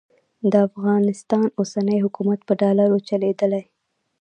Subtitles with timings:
[0.51, 3.63] د افغانستان اوسنی حکومت په ډالرو چلېدلی.